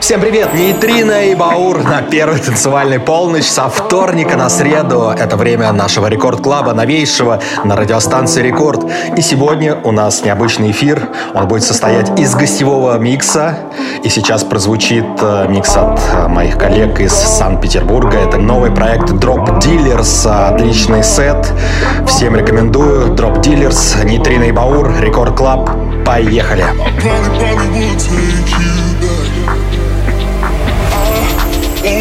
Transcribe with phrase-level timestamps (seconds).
[0.00, 5.10] Всем привет, Нейтрино и Баур на первой танцевальной полночь со вторника на среду.
[5.16, 8.90] Это время нашего рекорд-клаба, новейшего на радиостанции Рекорд.
[9.16, 11.08] И сегодня у нас необычный эфир.
[11.34, 13.58] Он будет состоять из гостевого микса.
[14.02, 18.16] И сейчас прозвучит э, микс от э, моих коллег из Санкт-Петербурга.
[18.16, 20.26] Это новый проект Drop Dealers.
[20.26, 21.46] Отличный сет.
[22.06, 23.14] Всем рекомендую.
[23.14, 25.70] Drop Dealers, Нейтрино и Баур, Рекорд Клаб.
[26.06, 26.64] Поехали!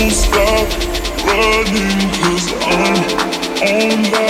[0.09, 0.67] Stop
[1.25, 3.03] running cause I'm
[3.61, 4.28] on that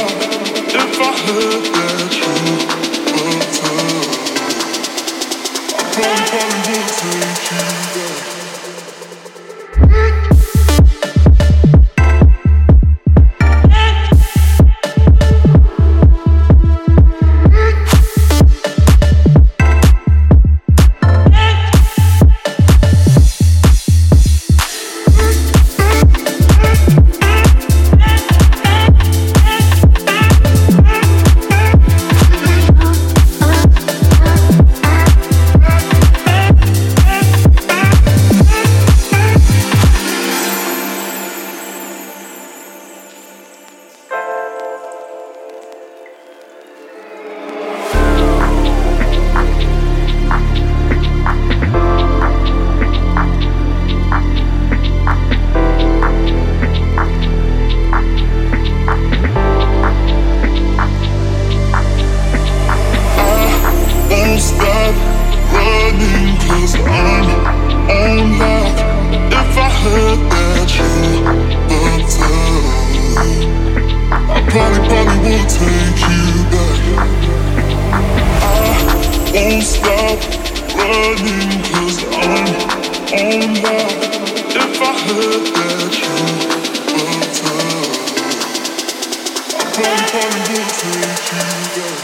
[65.91, 67.29] running cause I'm
[67.89, 68.77] on lock
[69.31, 70.93] If I heard that you
[71.69, 72.63] were down
[74.11, 76.79] I probably, probably would take you back.
[78.41, 78.57] I
[79.33, 80.19] won't stop
[80.75, 82.49] running cause I'm
[83.17, 83.97] on lock
[84.55, 86.15] If I heard that you
[86.93, 87.57] were down
[89.51, 91.45] I probably, probably would take you
[91.85, 91.98] back.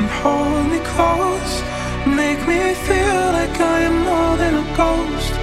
[0.00, 1.54] and hold me close.
[2.06, 5.39] Make me feel like I am more than a ghost.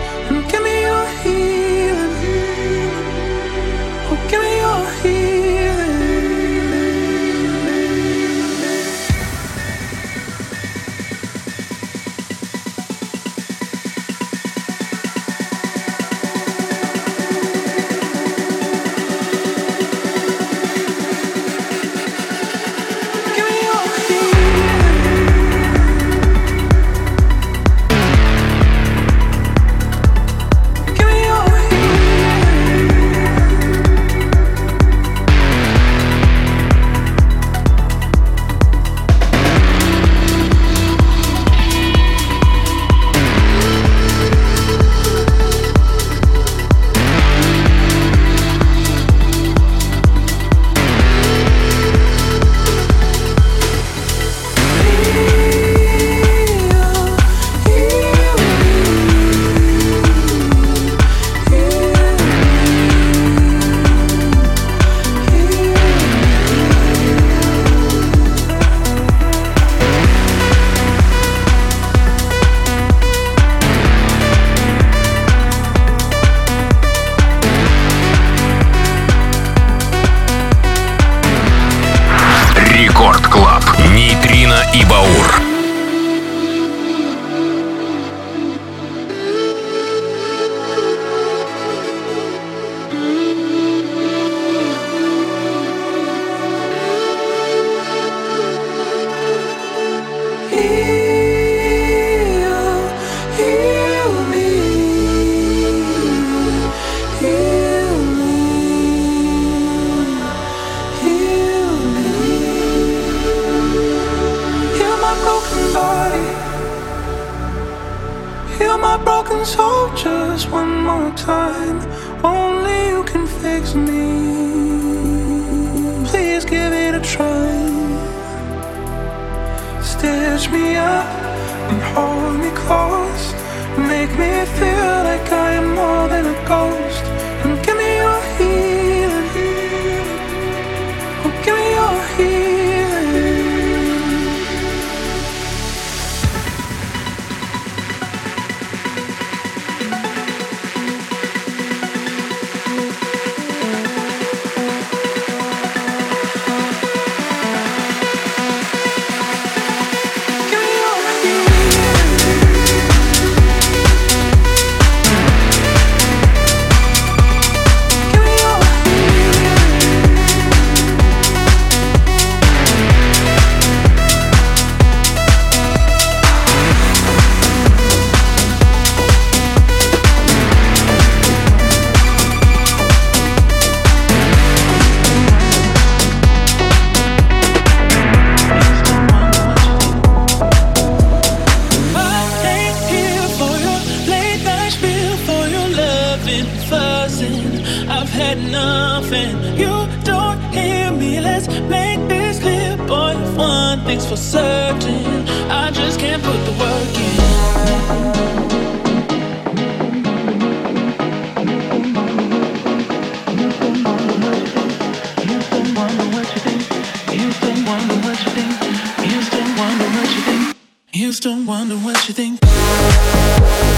[221.28, 223.77] don't wonder what you think.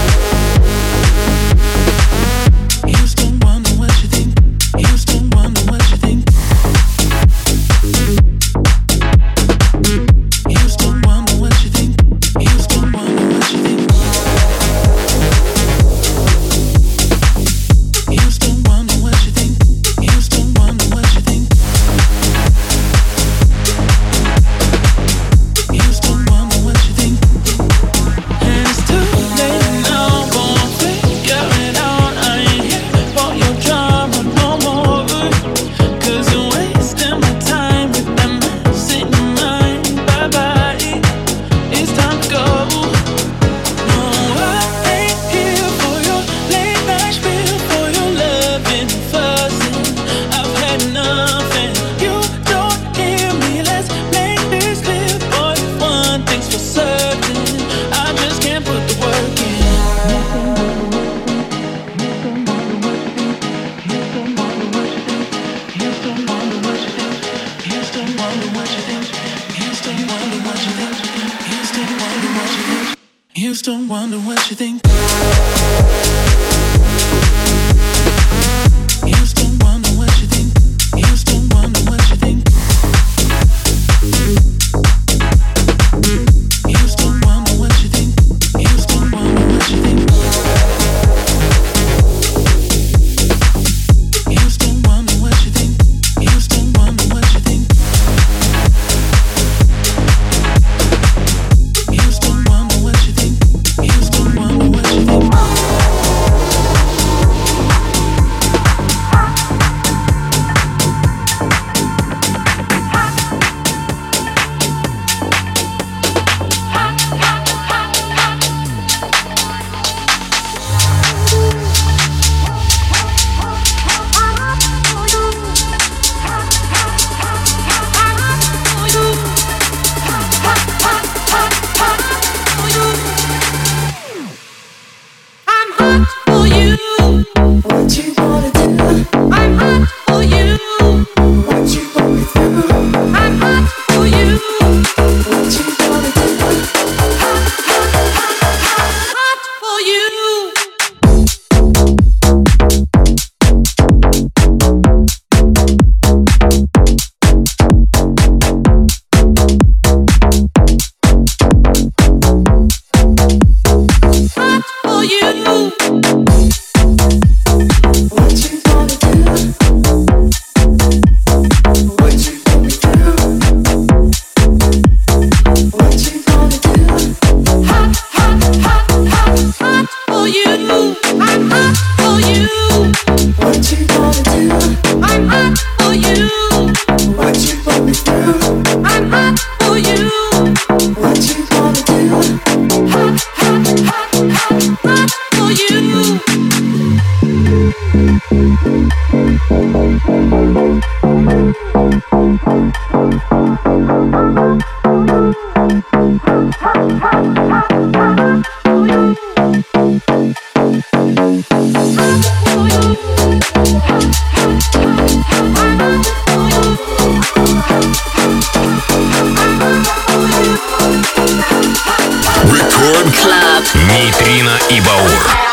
[224.00, 225.49] Нейтрино и Баур.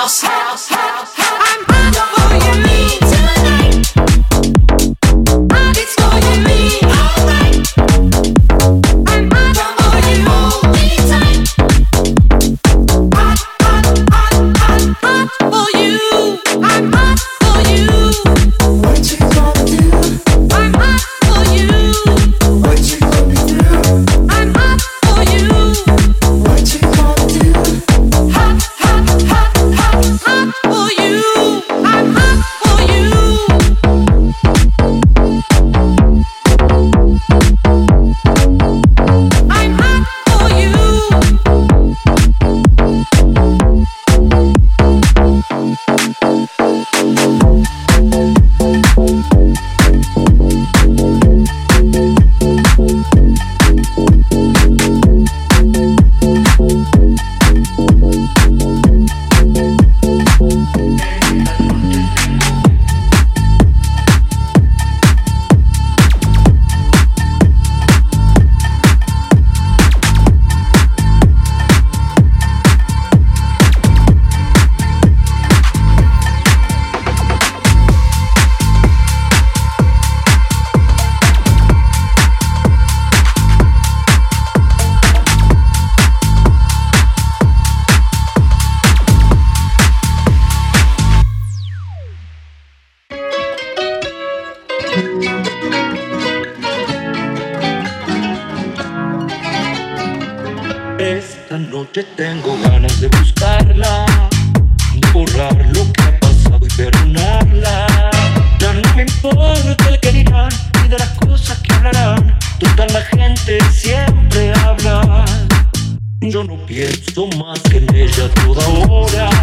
[116.37, 119.36] yo no pienso más que en ella toda hora.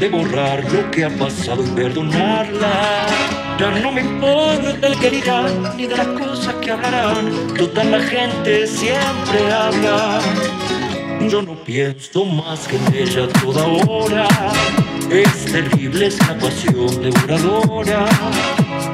[0.00, 3.06] De borrar lo que ha pasado y perdonarla.
[3.58, 7.30] Ya no me importa el que dirán, ni de las cosas que hablarán.
[7.54, 10.20] Toda la gente siempre habla.
[11.28, 14.26] Yo no pienso más que en ella toda hora.
[15.10, 18.06] Es terrible esa pasión devoradora.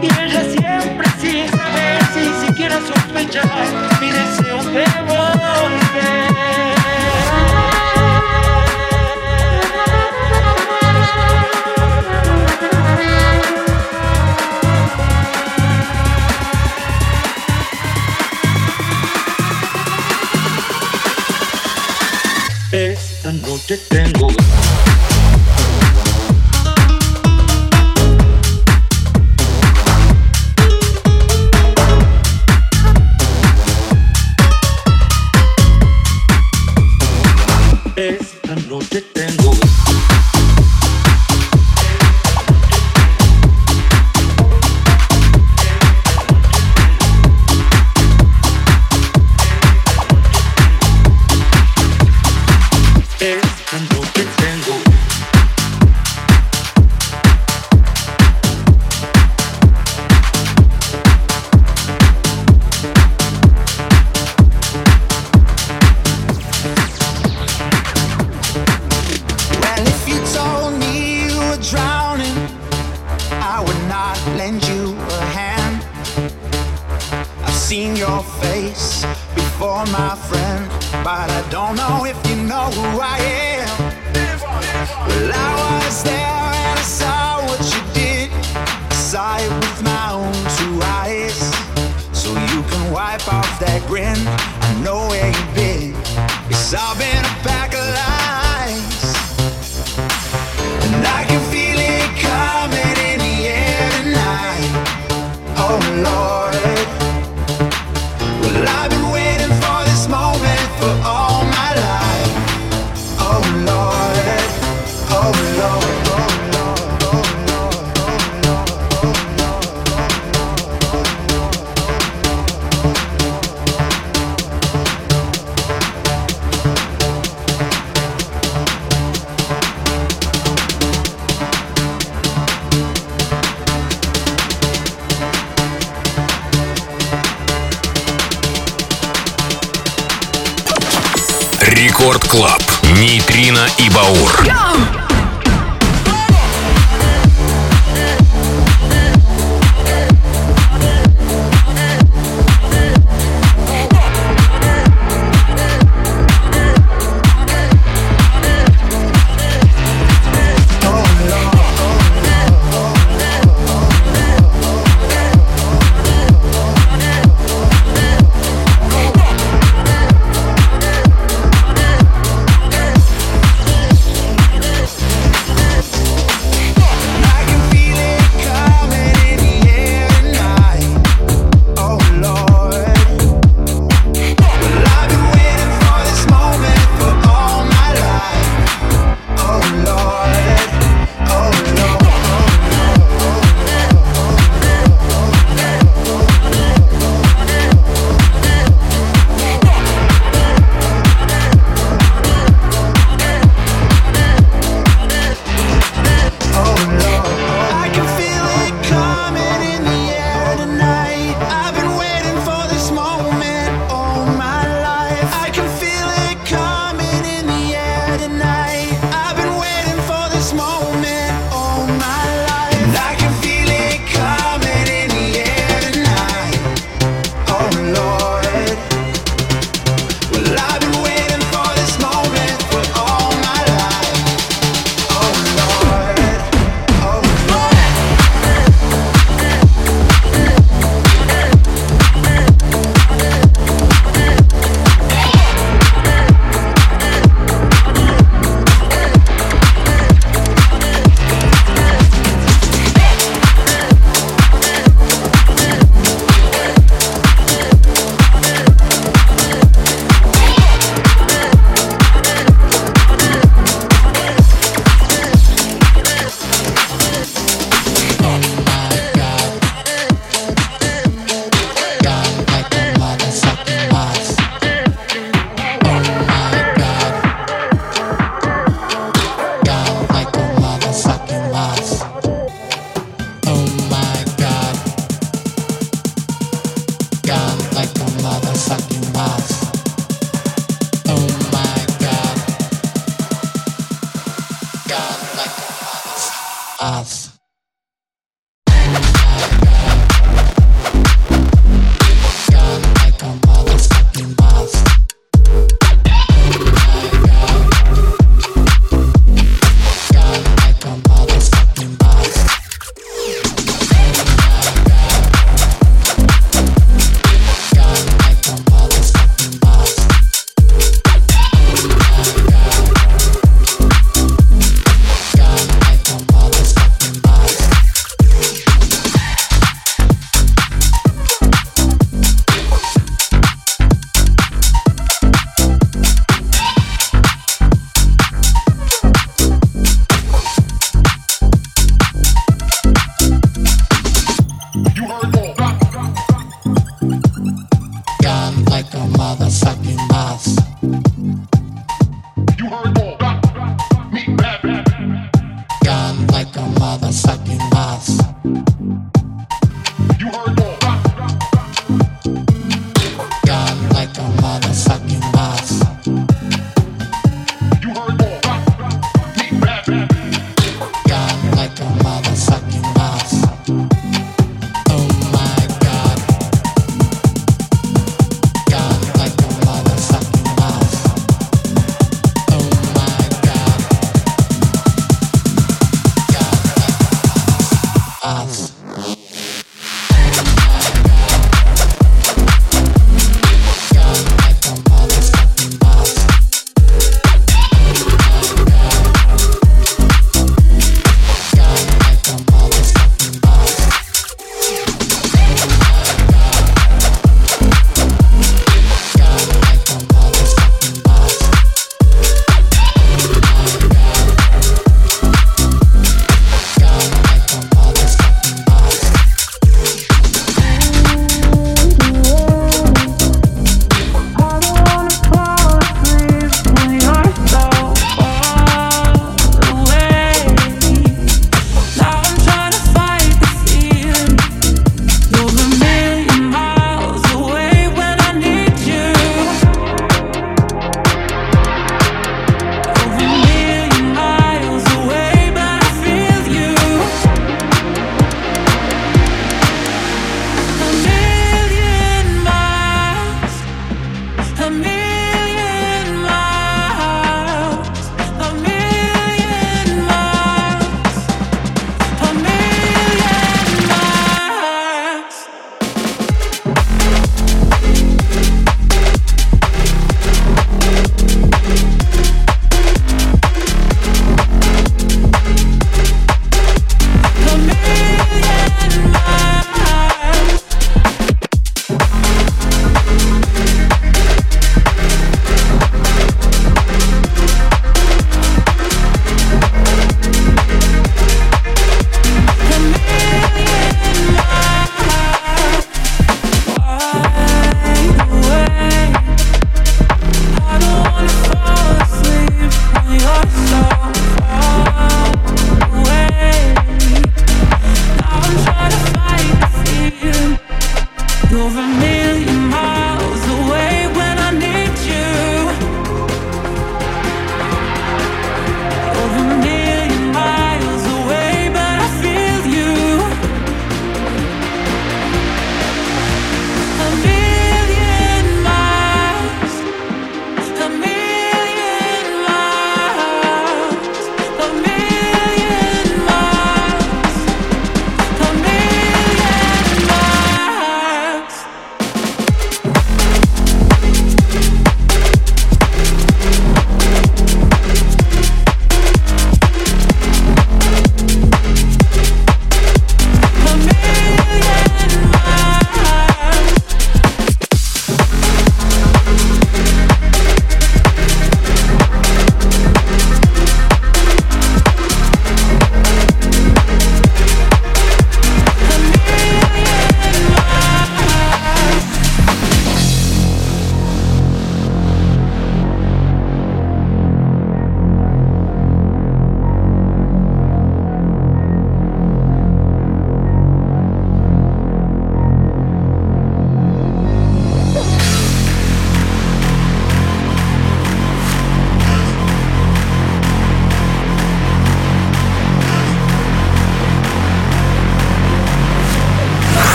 [0.00, 6.53] Y ella siempre sin saber, sin siquiera sospechar, mi deseo de volver.
[23.24, 24.28] esta noche tengo
[37.96, 39.33] Esta noche tengo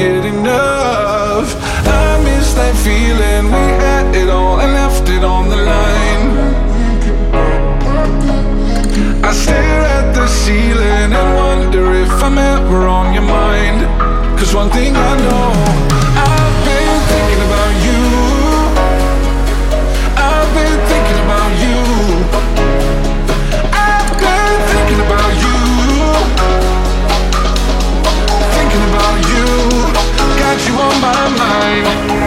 [0.00, 1.48] get enough.
[1.84, 6.28] I miss that feeling we had it all and left it on the line.
[9.28, 13.80] I stare at the ceiling and wonder if I'm ever on your mind.
[14.38, 15.89] Cause one thing I know.
[30.70, 32.19] you on my mind.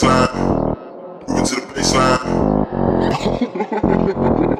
[0.00, 0.76] baseline.
[1.28, 2.20] Moving to the baseline.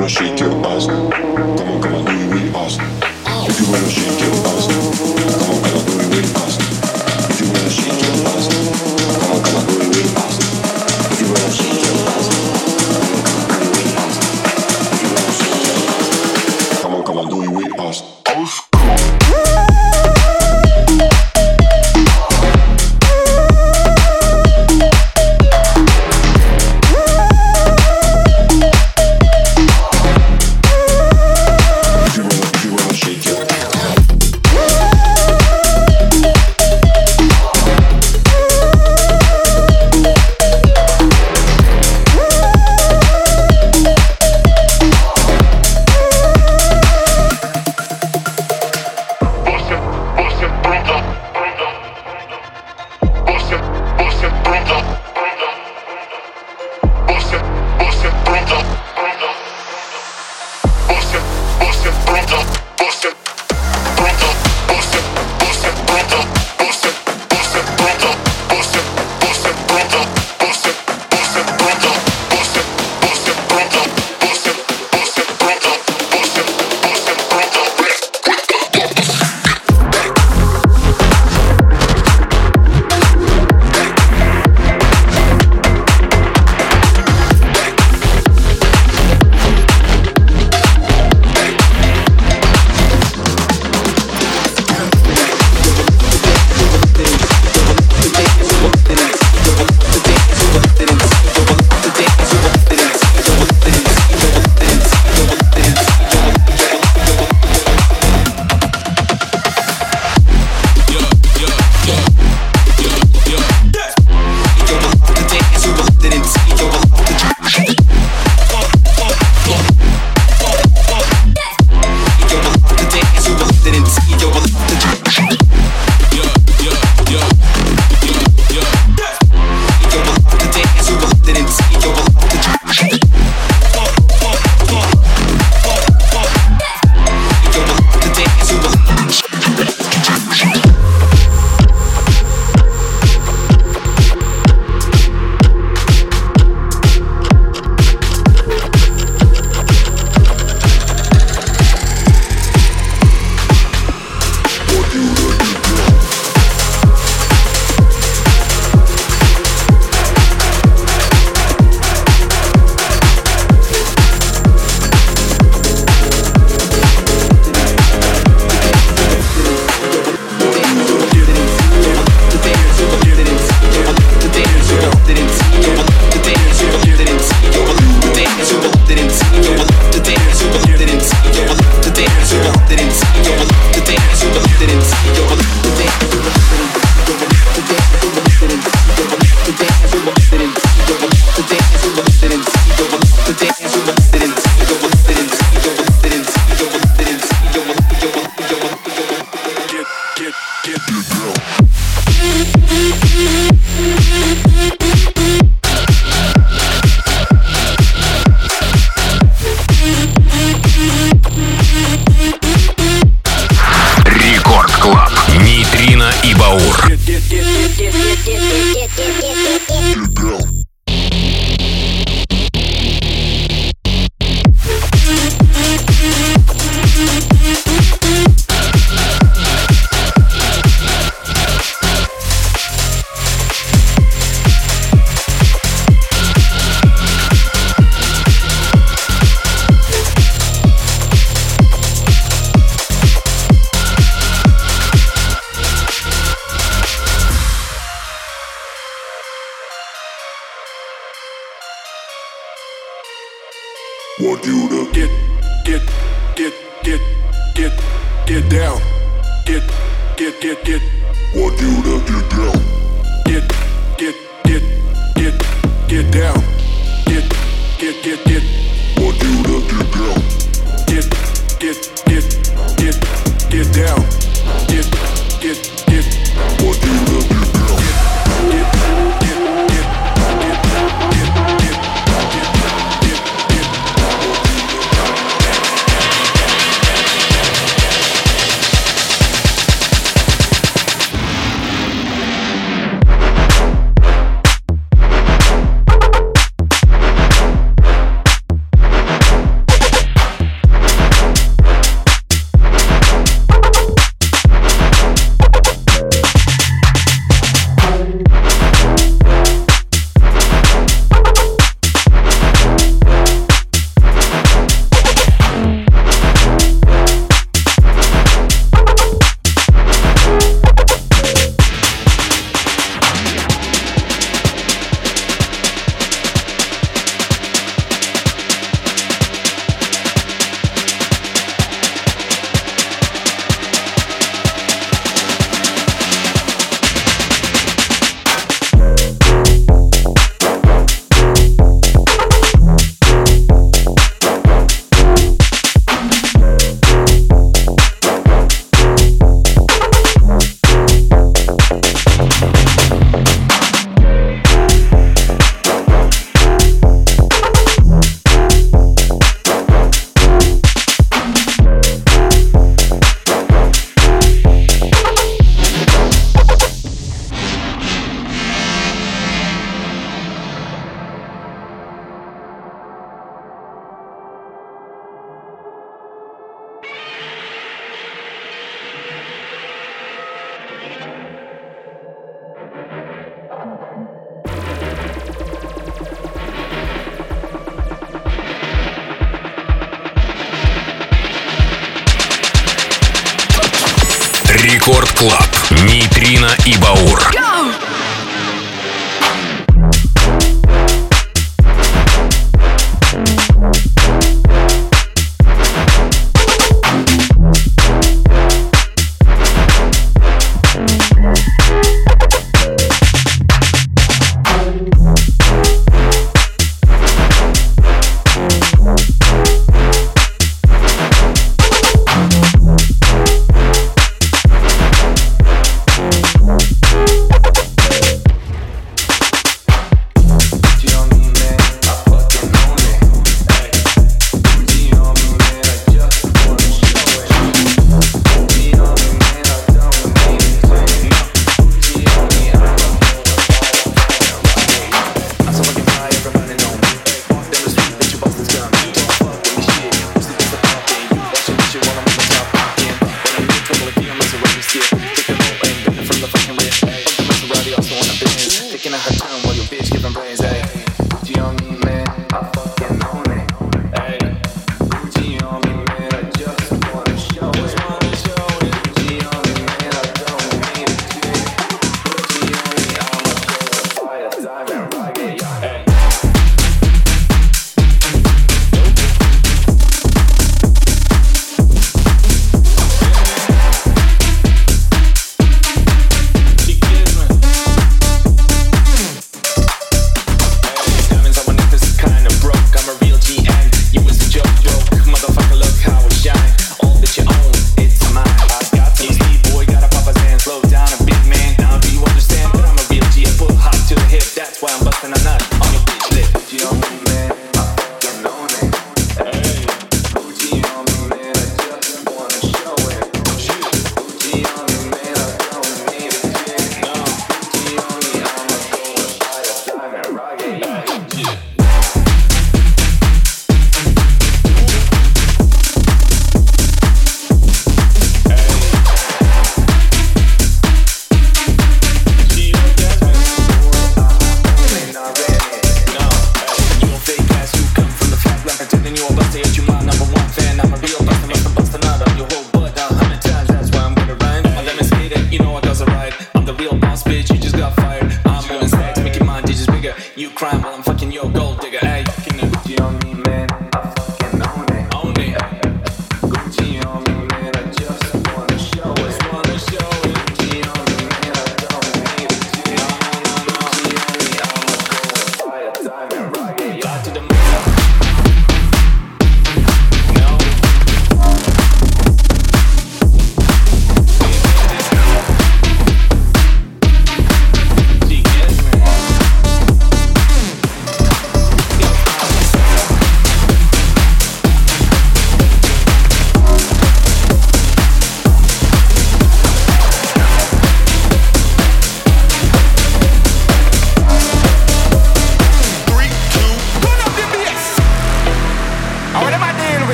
[0.00, 0.86] wanna shake your ass?
[0.86, 2.78] Come on, come on, do it with us.
[2.78, 6.56] If you wanna shake your ass, come on, come on, do it with us.
[7.28, 8.99] If you wanna shake your ass.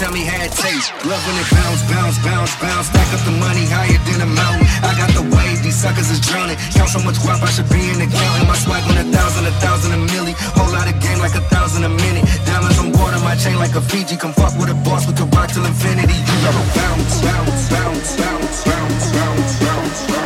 [0.00, 0.88] Tell me how it tastes.
[1.04, 2.88] Love when it bounce, bounce, bounce, bounce.
[2.88, 4.64] Stack up the money higher than a mountain.
[4.80, 6.56] I got the wave, these suckers is drowning.
[6.72, 8.48] Count so much guap, I should be in the counting.
[8.48, 10.32] My swag on a thousand, a thousand, a milli.
[10.56, 12.24] Whole lot of game like a thousand a minute.
[12.48, 14.16] Diamonds on water, my chain like a Fiji.
[14.16, 16.16] Come fuck with a boss, we can rock till infinity.
[16.16, 20.10] You gotta bounce, bounce, bounce, bounce, bounce, bounce, bounce, bounce.
[20.10, 20.19] Record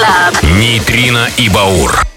[0.00, 0.52] Club.
[0.58, 2.09] Нейтрино и Баур.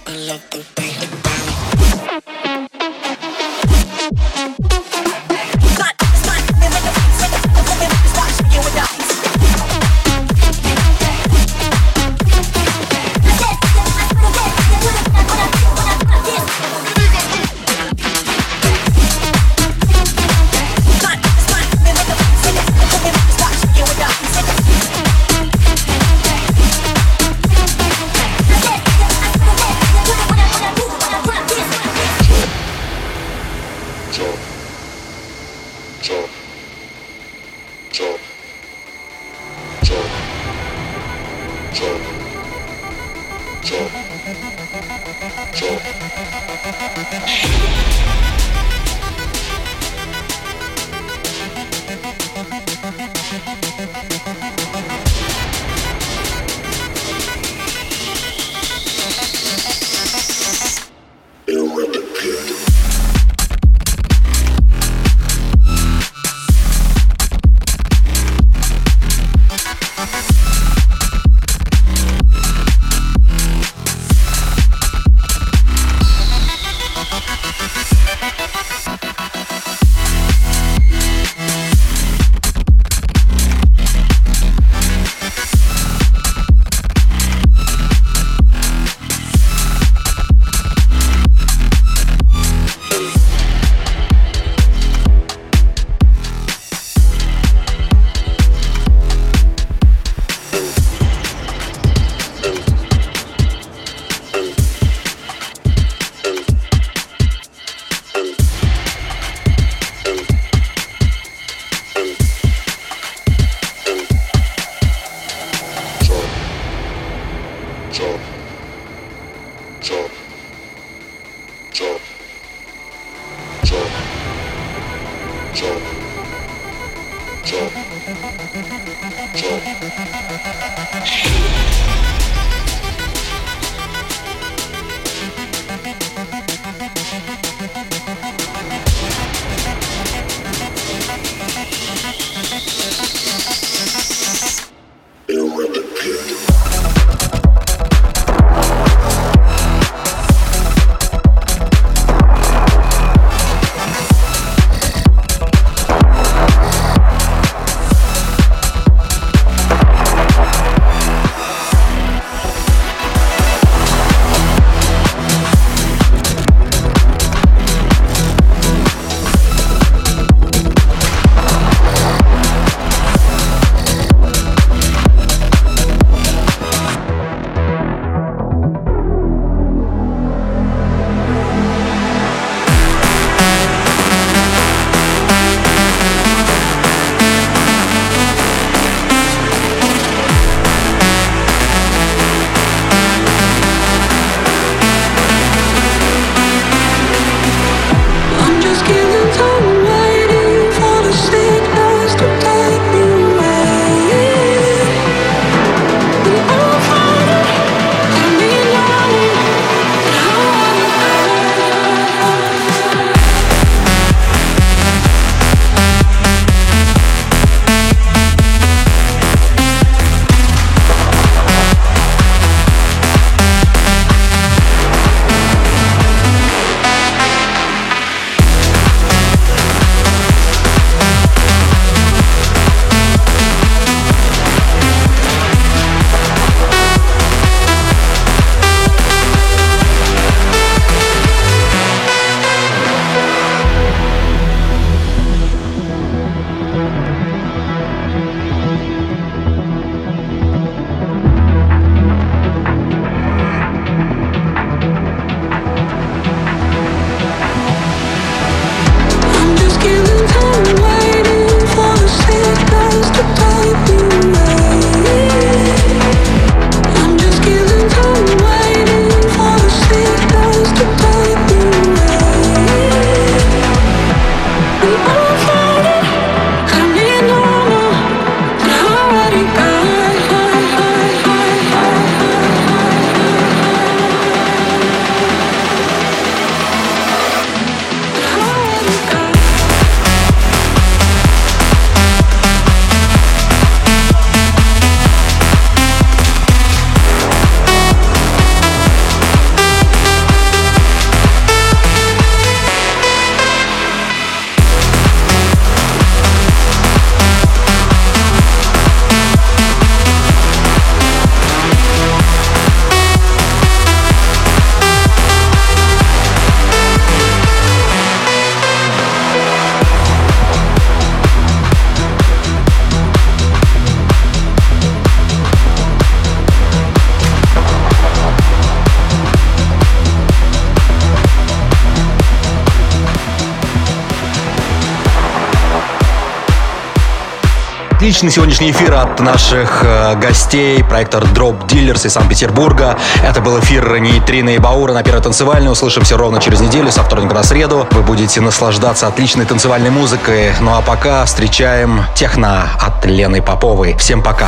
[338.14, 342.95] Отличный сегодняшний эфир от наших э, гостей, проектор Drop Dealers из Санкт-Петербурга.
[343.24, 345.72] Это был эфир Нейтрина и Баура на первой танцевальной.
[345.72, 347.88] Услышимся ровно через неделю, со вторника на среду.
[347.89, 350.53] Вы будете наслаждаться отличной танцевальной музыкой.
[350.59, 353.97] Ну а пока встречаем техно от Лены Поповой.
[353.97, 354.47] Всем пока.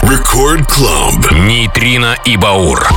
[0.00, 1.34] Record Club.
[1.34, 2.88] Нейтрина и Баур.